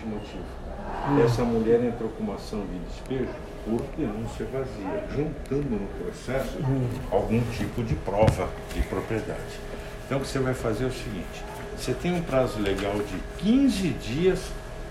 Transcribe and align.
seguinte 0.00 0.06
motivo. 0.06 1.24
Essa 1.24 1.44
mulher 1.44 1.82
entrou 1.84 2.10
com 2.10 2.24
uma 2.24 2.34
ação 2.34 2.64
de 2.66 2.78
despejo 2.78 3.28
por 3.64 3.82
denúncia 3.96 4.46
vazia, 4.46 5.04
juntando 5.14 5.76
no 5.76 5.86
processo 6.02 6.58
algum 7.10 7.40
tipo 7.52 7.82
de 7.82 7.94
prova 7.94 8.48
de 8.74 8.82
propriedade. 8.82 9.60
Então 10.06 10.18
o 10.18 10.20
que 10.22 10.28
você 10.28 10.38
vai 10.38 10.54
fazer 10.54 10.84
é 10.84 10.86
o 10.88 10.92
seguinte: 10.92 11.44
você 11.76 11.92
tem 11.92 12.14
um 12.14 12.22
prazo 12.22 12.60
legal 12.60 12.94
de 12.94 13.44
15 13.44 13.88
dias 13.90 14.40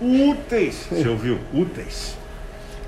úteis. 0.00 0.86
Você 0.90 1.08
ouviu? 1.08 1.38
Úteis. 1.52 2.16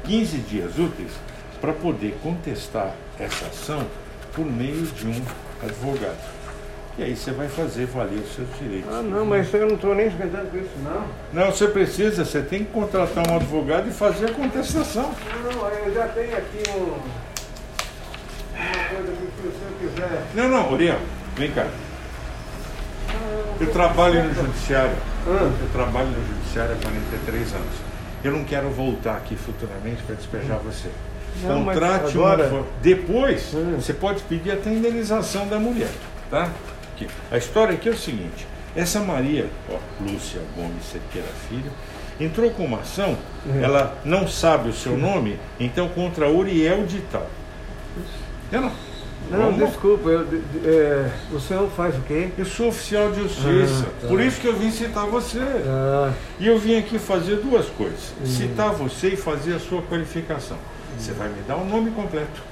15 0.04 0.38
dias 0.38 0.78
úteis 0.78 1.12
para 1.60 1.72
poder 1.72 2.16
contestar 2.22 2.94
essa 3.18 3.46
ação 3.46 3.86
por 4.32 4.44
meio 4.44 4.86
de 4.86 5.06
um 5.06 5.22
advogado. 5.62 6.41
E 6.98 7.02
aí 7.02 7.16
você 7.16 7.30
vai 7.30 7.48
fazer 7.48 7.86
valer 7.86 8.18
os 8.18 8.34
seus 8.34 8.48
direitos. 8.60 8.92
Ah, 8.92 9.00
não, 9.02 9.24
mas 9.24 9.52
eu 9.54 9.66
não 9.66 9.76
estou 9.76 9.94
nem 9.94 10.08
esquentando 10.08 10.50
com 10.50 10.58
isso, 10.58 10.70
não. 10.84 11.04
Não, 11.32 11.50
você 11.50 11.66
precisa, 11.68 12.22
você 12.24 12.42
tem 12.42 12.64
que 12.64 12.70
contratar 12.70 13.26
um 13.30 13.36
advogado 13.36 13.88
e 13.88 13.92
fazer 13.92 14.26
a 14.26 14.32
contestação. 14.34 15.10
Não, 15.42 15.68
eu 15.68 15.94
já 15.94 16.08
tenho 16.08 16.36
aqui 16.36 16.62
um. 16.70 16.98
Uma 18.54 18.84
coisa 18.90 19.12
que 19.12 19.42
se 19.42 19.48
o 19.48 19.52
senhor 19.52 19.72
quiser. 19.94 20.22
Não, 20.34 20.48
não, 20.48 20.72
Uriel, 20.72 20.98
vem 21.36 21.50
cá. 21.52 21.66
Eu 23.58 23.70
trabalho 23.72 24.24
no 24.24 24.34
judiciário. 24.34 24.96
Eu 25.26 25.68
trabalho 25.72 26.08
no 26.08 26.26
judiciário 26.26 26.74
há 26.74 26.82
43 26.82 27.54
anos. 27.54 27.74
Eu 28.22 28.32
não 28.32 28.44
quero 28.44 28.68
voltar 28.70 29.16
aqui 29.16 29.34
futuramente 29.34 30.02
para 30.02 30.14
despejar 30.14 30.58
você. 30.58 30.88
Não, 31.42 31.64
Contrate 31.64 32.10
agora- 32.16 32.44
advogado. 32.44 32.66
Depois, 32.82 33.52
você 33.76 33.94
pode 33.94 34.22
pedir 34.24 34.50
até 34.52 34.68
a 34.68 34.72
indenização 34.74 35.48
da 35.48 35.58
mulher, 35.58 35.90
tá? 36.30 36.50
Aqui. 37.04 37.12
A 37.30 37.38
história 37.38 37.74
aqui 37.74 37.88
é 37.88 37.92
o 37.92 37.96
seguinte. 37.96 38.46
Essa 38.74 39.00
Maria, 39.00 39.46
ó, 39.70 39.76
Lúcia 40.02 40.40
Gomes 40.56 40.84
Cerqueira 40.90 41.28
Filho, 41.48 41.70
entrou 42.20 42.50
com 42.50 42.64
uma 42.64 42.78
ação, 42.80 43.16
ela 43.62 43.98
não 44.04 44.26
sabe 44.26 44.68
o 44.70 44.72
seu 44.72 44.96
nome, 44.96 45.38
então 45.60 45.88
contra 45.88 46.28
Uriel 46.30 46.86
de 46.86 47.00
Tal. 47.02 47.26
Eu 48.50 48.60
não. 48.62 48.72
Não, 49.30 49.38
Vamos- 49.52 49.68
desculpa, 49.70 50.08
eu, 50.10 50.26
é, 50.64 51.10
o 51.32 51.38
senhor 51.38 51.70
faz 51.70 51.96
o 51.96 52.00
quê? 52.02 52.30
Eu 52.36 52.44
sou 52.44 52.68
oficial 52.68 53.12
de 53.12 53.22
justiça, 53.22 53.86
Ah, 53.86 54.00
tá. 54.02 54.08
por 54.08 54.20
isso 54.20 54.40
que 54.40 54.46
eu 54.48 54.54
vim 54.56 54.70
citar 54.70 55.06
você. 55.06 55.38
Ah, 55.38 56.12
E 56.40 56.46
eu 56.48 56.58
vim 56.58 56.76
aqui 56.76 56.98
fazer 56.98 57.36
duas 57.36 57.66
coisas: 57.66 58.12
citar 58.26 58.72
você 58.72 59.10
e 59.10 59.16
fazer 59.16 59.54
a 59.54 59.58
sua 59.60 59.80
qualificação. 59.82 60.56
Você 60.98 61.12
vai 61.12 61.28
me 61.28 61.40
dar 61.46 61.56
o 61.56 61.64
nome 61.64 61.90
completo, 61.92 62.42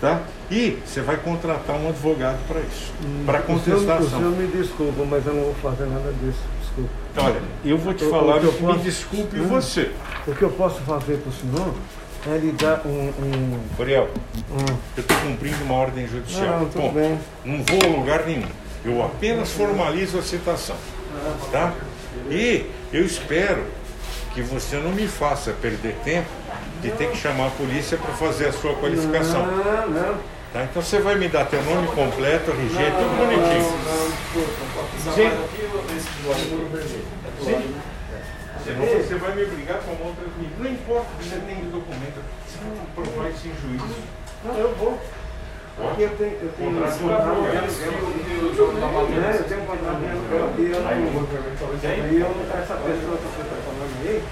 tá? 0.00 0.22
E 0.50 0.78
você 0.84 1.00
vai 1.00 1.16
contratar 1.16 1.76
um 1.76 1.88
advogado 1.88 2.38
para 2.46 2.60
isso, 2.60 2.92
para 3.24 3.40
o 3.52 3.60
senhor, 3.60 3.78
o 4.00 4.08
senhor 4.08 4.30
me 4.36 4.46
desculpa, 4.48 5.04
mas 5.04 5.26
eu 5.26 5.34
não 5.34 5.42
vou 5.44 5.54
fazer 5.54 5.86
nada 5.86 6.12
disso. 6.22 6.38
Desculpa. 6.60 6.90
Então, 7.12 7.24
olha, 7.26 7.42
eu 7.64 7.78
vou 7.78 7.94
te 7.94 8.04
O- 8.04 8.08
o 8.08 8.10
falar, 8.10 8.40
que 8.40 8.46
eu 8.46 8.52
me 8.52 8.58
posso- 8.58 8.78
desculpe 8.80 9.40
Hum. 9.40 9.48
você. 9.48 9.90
O 10.26 10.34
que 10.34 10.42
eu 10.42 10.50
posso 10.50 10.80
fazer 10.80 11.16
para 11.18 11.30
o 11.30 11.32
senhor 11.32 11.74
é 12.28 12.38
lhe 12.38 12.52
dar 12.52 12.82
um. 12.84 12.90
um, 13.08 13.60
Uriel, 13.78 14.08
um- 14.50 14.74
eu 14.96 15.00
estou 15.00 15.16
cumprindo 15.18 15.64
uma 15.64 15.74
ordem 15.74 16.06
judicial. 16.06 16.60
Não, 16.60 16.66
Ponto. 16.68 16.94
bem. 16.94 17.18
Não 17.44 17.62
vou 17.64 17.80
a 17.82 17.96
lugar 17.98 18.26
nenhum. 18.26 18.48
Eu 18.84 19.02
apenas 19.04 19.50
formalizo 19.52 20.18
a 20.18 20.22
citação. 20.22 20.76
Tá? 21.50 21.72
E 22.30 22.66
eu 22.92 23.04
espero 23.04 23.64
que 24.34 24.42
você 24.42 24.76
não 24.76 24.90
me 24.92 25.08
faça 25.08 25.52
perder 25.52 25.94
tempo 26.04 26.28
de 26.80 26.90
ter 26.92 27.10
que 27.10 27.16
chamar 27.16 27.48
a 27.48 27.50
polícia 27.50 27.96
para 27.96 28.12
fazer 28.14 28.48
a 28.48 28.52
sua 28.52 28.74
qualificação. 28.74 29.46
Não, 29.46 29.88
não. 29.90 30.18
Tá? 30.52 30.64
Então 30.64 30.82
você 30.82 31.00
vai 31.00 31.16
me 31.16 31.28
dar 31.28 31.44
teu 31.46 31.62
nome 31.62 31.86
completo, 31.88 32.50
RG, 32.50 32.74
tudo 32.74 33.16
bonitinho. 33.18 33.76
Sim. 35.14 35.30
Sim. 37.44 37.74
Senão 38.64 38.86
você 38.86 39.14
vai 39.14 39.34
me 39.36 39.44
brigar 39.44 39.78
com 39.80 39.90
outras 40.04 40.28
mídias. 40.38 40.58
Não 40.58 40.70
importa 40.70 41.06
o 41.12 41.18
que 41.18 41.28
você 41.28 41.36
tem 41.36 41.56
de 41.56 41.70
documento, 41.70 42.18
você 42.46 42.58
vai 42.58 43.04
provar 43.04 43.30
isso 43.30 43.48
em 43.48 43.54
juízo. 43.60 44.02
Não, 44.44 44.54
eu 44.54 44.74
vou. 44.74 44.98
Aqui 45.76 46.02
eu 46.02 46.16
tenho, 46.16 46.32
eu 46.40 46.50
tenho 46.56 46.70
um 46.70 46.74
Contrato 46.74 46.98
contrato 46.98 47.36
eu 49.36 49.44
tenho 49.44 49.60
um 49.60 49.66
contrato 49.66 50.00
de 50.00 50.08
aluguel 50.08 50.48
aqui. 50.48 50.72
Eu 50.72 50.80
não, 50.80 50.88
aí 50.88 51.04
eu, 52.16 52.32
essa 52.56 52.74
pessoa 52.80 53.16
que 53.18 53.28
você 53.28 53.42
está 53.44 53.56
falando 53.60 53.92
aí, 54.00 54.24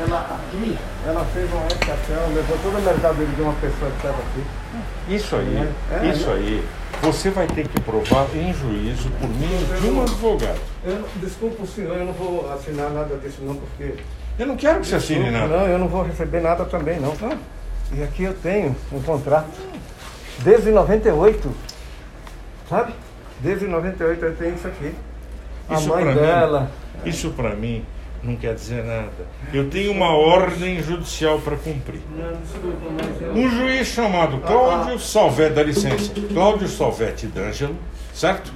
ela 0.00 0.38
aqui, 0.40 0.78
ela 1.06 1.24
fez 1.26 1.50
uma 1.52 1.62
época, 1.62 2.26
levou 2.34 2.58
toda 2.62 2.78
a 2.78 2.80
mercadoria 2.80 3.34
de 3.34 3.42
uma 3.42 3.52
pessoa 3.54 3.90
que 3.90 3.96
estava 3.96 4.18
aqui. 4.18 5.14
Isso 5.14 5.36
aí, 5.36 5.68
É, 5.90 6.06
isso 6.08 6.30
aí, 6.30 6.64
você 7.02 7.30
vai 7.30 7.46
ter 7.46 7.66
que 7.66 7.80
provar 7.80 8.26
em 8.34 8.52
juízo 8.52 9.08
por 9.20 9.28
meio 9.30 9.80
de 9.80 9.88
um 9.88 10.02
advogado. 10.02 10.58
Eu, 10.84 11.04
desculpa 11.16 11.62
o 11.62 11.66
senhor, 11.66 11.96
eu 11.96 12.04
não 12.04 12.12
vou 12.12 12.52
assinar 12.52 12.90
nada 12.90 13.16
disso 13.16 13.38
não, 13.42 13.54
porque... 13.54 13.94
Eu 14.38 14.46
não 14.46 14.56
quero 14.56 14.80
que 14.80 14.86
você 14.86 14.94
assine 14.96 15.30
nada. 15.30 15.48
Não, 15.48 15.66
eu 15.66 15.78
não 15.78 15.88
vou 15.88 16.02
receber 16.02 16.40
nada 16.40 16.64
também 16.64 17.00
não. 17.00 17.12
E 17.92 18.02
aqui 18.02 18.22
eu 18.24 18.34
tenho 18.34 18.76
um 18.92 19.00
contrato 19.02 19.48
desde 20.40 20.70
98, 20.70 21.50
sabe? 22.68 22.94
Desde 23.40 23.66
98 23.66 24.24
eu 24.24 24.36
tenho 24.36 24.54
isso 24.54 24.68
aqui. 24.68 24.94
A 25.68 25.74
Isso 25.74 25.88
mãe 25.88 26.04
pra 26.04 26.14
mim- 26.14 26.20
dela. 26.20 26.70
Isso 27.04 27.30
para 27.30 27.54
mim 27.54 27.84
não 28.22 28.36
quer 28.36 28.54
dizer 28.54 28.84
nada. 28.84 29.26
Eu 29.52 29.70
tenho 29.70 29.92
uma 29.92 30.10
ordem 30.10 30.82
judicial 30.82 31.38
para 31.40 31.56
cumprir. 31.56 32.00
Um 33.34 33.48
juiz 33.48 33.88
chamado 33.88 34.38
Cláudio 34.38 34.98
Salvetti, 34.98 35.54
dá 35.54 35.62
licença, 35.62 36.12
Cláudio 36.32 36.68
Salvetti 36.68 37.26
D'Angelo, 37.26 37.76
certo? 38.12 38.52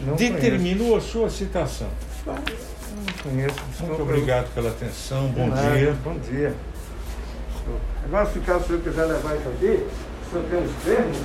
Não 0.00 0.16
Determinou 0.16 0.96
a 0.96 1.00
sua 1.00 1.28
citação. 1.28 1.88
Conheço, 2.24 2.66
não 2.94 3.32
conheço. 3.32 3.54
Desculpa, 3.54 3.86
Muito 3.86 4.02
obrigado 4.02 4.54
pela 4.54 4.70
atenção, 4.70 5.28
bom 5.28 5.48
Nada, 5.48 5.76
dia. 5.76 5.96
Bom 6.04 6.18
dia. 6.18 6.54
Agora, 8.04 8.26
se 8.26 8.40
caso 8.40 8.64
o 8.64 8.66
senhor 8.66 8.82
quiser 8.82 9.04
levar 9.04 9.36
isso 9.36 9.48
aqui, 9.48 9.86
o 10.26 10.30
senhor 10.30 10.44
tem 10.50 10.64
os 10.64 10.84
termos? 10.84 11.18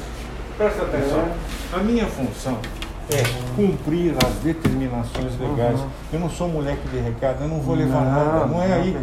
Presta 0.57 0.84
atenção. 0.84 1.31
A 1.74 1.78
minha 1.80 2.06
função 2.06 2.59
é 3.11 3.23
cumprir 3.55 4.16
as 4.25 4.33
determinações 4.43 5.39
legais. 5.39 5.79
Eu 6.11 6.19
não 6.19 6.29
sou 6.29 6.47
moleque 6.47 6.88
de 6.89 6.97
recado, 6.99 7.41
eu 7.43 7.47
não 7.47 7.59
vou 7.59 7.75
levar 7.75 8.01
Não, 8.01 8.11
nada. 8.11 8.45
Não 8.47 8.61
é 8.61 8.67
não 8.67 8.75
aí. 8.75 8.95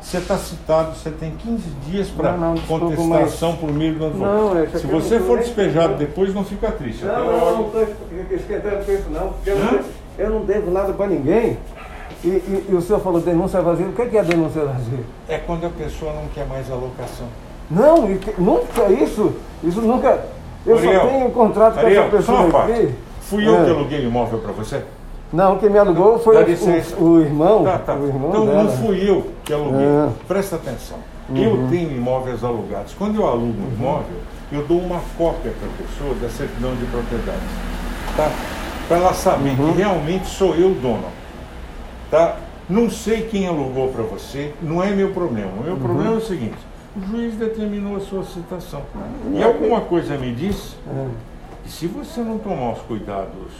Você 0.00 0.18
está 0.18 0.36
citado, 0.36 0.94
você 0.94 1.10
tem 1.10 1.30
15 1.30 1.62
dias 1.86 2.08
para 2.08 2.32
Não, 2.32 2.54
não, 2.54 2.60
contestação 2.62 3.56
por 3.56 3.72
meio 3.72 3.94
do 3.94 4.06
advogado. 4.06 4.54
Não, 4.54 4.78
Se 4.78 4.84
eu 4.84 4.90
você 4.90 5.18
não 5.18 5.26
for 5.26 5.36
nem- 5.38 5.46
despejado 5.46 5.94
depois, 5.94 6.34
não 6.34 6.44
fica 6.44 6.70
triste. 6.72 7.04
Não, 7.04 7.24
não, 7.24 7.32
não 7.32 7.62
logo. 7.62 7.80
estou 7.80 8.36
esquentando 8.36 8.84
com 8.84 8.92
isso 8.92 9.08
não, 9.10 9.28
porque 9.28 9.50
eu 9.50 9.58
não, 9.58 9.66
devo, 9.72 9.84
eu 10.18 10.30
não 10.30 10.44
devo 10.44 10.70
nada 10.70 10.92
para 10.92 11.06
ninguém. 11.06 11.56
E, 12.22 12.28
e- 12.28 12.66
e 12.70 12.74
o 12.74 12.82
senhor 12.82 13.00
falou 13.00 13.20
denúncia 13.20 13.62
vazia. 13.62 13.86
O 13.86 13.92
que 13.92 14.02
é, 14.02 14.06
que 14.06 14.18
é 14.18 14.22
denúncia 14.24 14.64
vazia? 14.64 15.00
É 15.28 15.38
quando 15.38 15.66
a 15.66 15.70
pessoa 15.70 16.12
não 16.12 16.26
quer 16.34 16.46
mais 16.46 16.70
a 16.70 16.74
locação. 16.74 17.26
Não, 17.70 18.06
nunca 18.38 18.90
isso. 18.92 19.32
Isso 19.62 19.80
nunca. 19.80 20.22
Eu 20.66 20.76
Ariel, 20.76 21.00
só 21.00 21.06
tenho 21.08 21.26
um 21.26 21.30
contrato 21.30 21.74
com 21.74 21.80
Ariel, 21.80 22.02
essa 22.04 22.22
só 22.22 22.42
pessoa 22.42 22.64
aqui. 22.64 22.94
Fui 23.28 23.46
eu 23.46 23.56
É. 23.60 23.64
que 23.64 23.70
aluguei 23.70 24.00
o 24.00 24.08
imóvel 24.08 24.38
para 24.40 24.52
você? 24.52 24.82
Não, 25.32 25.58
quem 25.58 25.68
me 25.70 25.78
alugou 25.78 26.18
foi 26.18 26.36
o, 26.36 26.40
o- 27.00 27.04
o 27.04 27.20
irmão. 27.20 27.64
Tá, 27.64 27.78
tá. 27.78 27.94
O 27.94 28.06
irmão 28.06 28.28
Então 28.30 28.46
dela. 28.46 28.62
não 28.64 28.70
fui 28.70 29.08
eu 29.08 29.30
que 29.44 29.52
aluguei. 29.52 29.84
É. 29.84 30.08
Presta 30.28 30.56
atenção. 30.56 30.98
Eu 31.34 31.66
tenho 31.70 31.90
imóveis 31.90 32.44
alugados. 32.44 32.94
Quando 32.94 33.16
eu 33.20 33.26
alugo 33.26 33.54
um 33.62 33.74
imóvel, 33.74 34.16
eu 34.52 34.62
dou 34.66 34.78
uma 34.78 35.00
cópia 35.16 35.52
para 35.58 35.68
a 35.68 35.88
pessoa 35.88 36.14
da 36.20 36.28
certidão 36.28 36.74
de 36.76 36.84
propriedade. 36.86 37.40
Tá? 38.16 38.30
Para 38.86 38.98
ela 38.98 39.14
saber 39.14 39.56
que 39.56 39.78
realmente 39.78 40.26
sou 40.26 40.54
eu 40.54 40.68
o 40.68 40.74
dono. 40.74 41.06
Tá? 42.10 42.36
Não 42.68 42.88
sei 42.90 43.22
quem 43.22 43.46
alugou 43.48 43.88
para 43.88 44.02
você, 44.02 44.52
não 44.62 44.82
é 44.82 44.90
meu 44.90 45.10
problema. 45.10 45.50
O 45.60 45.64
meu 45.64 45.76
problema 45.76 46.14
é 46.14 46.16
o 46.16 46.20
seguinte: 46.20 46.58
o 46.96 47.00
juiz 47.10 47.34
determinou 47.34 47.96
a 47.96 48.00
sua 48.00 48.22
citação. 48.22 48.82
E 49.32 49.42
alguma 49.42 49.80
coisa 49.80 50.16
me 50.18 50.32
diz 50.32 50.76
É. 50.86 51.06
se 51.66 51.86
você 51.86 52.20
não 52.20 52.38
tomar 52.38 52.72
os 52.72 52.82
cuidados 52.82 53.52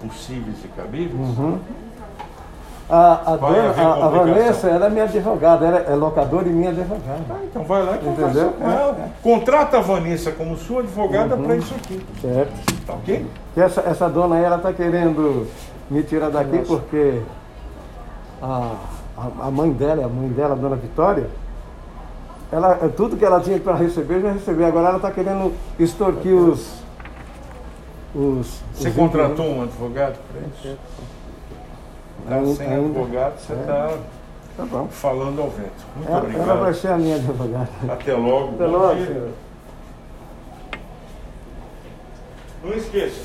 possíveis 0.00 0.56
e 0.64 0.68
cabíveis, 0.68 1.12
Uhum. 1.38 1.58
A, 2.90 3.32
a, 3.32 3.36
dona, 3.36 3.70
a. 3.70 4.08
Vanessa, 4.08 4.68
ela 4.68 4.86
é 4.86 4.90
minha 4.90 5.04
advogada, 5.04 5.64
ela 5.64 5.78
é 5.78 5.94
locadora 5.94 6.46
e 6.46 6.52
minha 6.52 6.68
advogada. 6.68 7.24
Ah, 7.30 7.38
então 7.42 7.64
vai 7.64 7.82
lá 7.82 7.94
e 7.94 7.98
conversa 8.00 8.44
com 8.44 8.70
ela. 8.70 8.96
É, 8.98 9.02
é. 9.02 9.08
Contrata 9.22 9.78
a 9.78 9.80
Vanessa 9.80 10.30
como 10.32 10.58
sua 10.58 10.80
advogada 10.80 11.34
para 11.34 11.56
isso 11.56 11.74
aqui. 11.74 12.04
Certo. 12.20 12.84
Tá 12.86 12.92
ok? 12.92 13.26
Essa, 13.56 13.80
essa 13.82 14.10
dona 14.10 14.36
aí, 14.36 14.44
ela 14.44 14.56
está 14.56 14.74
querendo 14.74 15.46
me 15.88 16.02
tirar 16.02 16.28
daqui 16.28 16.58
porque 16.66 17.22
a, 18.42 18.72
a, 19.16 19.46
a 19.46 19.50
mãe 19.50 19.72
dela, 19.72 20.04
a 20.04 20.08
mãe 20.08 20.28
dela, 20.28 20.52
a 20.52 20.56
dona 20.56 20.76
Vitória, 20.76 21.30
ela, 22.50 22.74
tudo 22.94 23.16
que 23.16 23.24
ela 23.24 23.40
tinha 23.40 23.58
para 23.58 23.74
receber, 23.74 24.20
já 24.20 24.32
recebeu. 24.32 24.66
Agora 24.66 24.88
ela 24.88 24.96
está 24.96 25.10
querendo 25.10 25.54
extorquir 25.78 26.34
os. 26.34 26.82
Os 28.14 28.60
Você 28.74 28.88
os 28.88 28.94
contratou 28.94 29.46
um 29.46 29.62
advogado 29.62 30.18
para 30.30 30.40
isso? 30.70 30.78
Tá 32.28 32.34
Ainda- 32.36 32.54
sem 32.54 32.66
ainda. 32.66 32.80
advogado, 33.00 33.38
você 33.38 33.52
está 33.54 33.98
Tá 34.56 34.64
bom. 34.66 34.86
falando 34.88 35.40
ao 35.42 35.48
vento. 35.50 35.72
Muito 35.96 36.08
Ela, 36.08 36.18
ela 36.18 36.26
obrigado. 36.28 36.60
vai 36.60 36.74
ser 36.74 36.88
a 36.88 36.96
minha 36.98 37.16
advogada. 37.16 37.68
Até 37.88 38.14
logo. 38.14 38.54
Até 38.54 38.66
logo, 38.66 39.06
senhor. 39.06 39.30
Não 42.62 42.72
esqueça, 42.74 43.20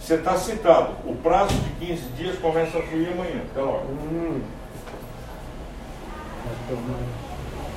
você 0.00 0.14
está 0.14 0.34
citado. 0.36 0.92
O 1.04 1.14
prazo 1.16 1.52
de 1.54 1.70
15 1.86 2.02
dias 2.16 2.38
começa 2.38 2.78
a 2.78 2.82
fluir 2.82 3.12
amanhã. 3.12 3.42
Até 3.52 3.60
logo. 3.60 3.84
Hum. 3.86 4.40